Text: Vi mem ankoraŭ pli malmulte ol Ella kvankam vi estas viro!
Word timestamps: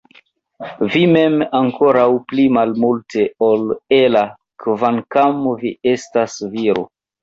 Vi 0.93 1.01
mem 1.11 1.43
ankoraŭ 1.59 2.07
pli 2.33 2.47
malmulte 2.59 3.29
ol 3.51 3.71
Ella 4.01 4.27
kvankam 4.67 5.49
vi 5.65 5.79
estas 5.97 6.45
viro! 6.61 6.93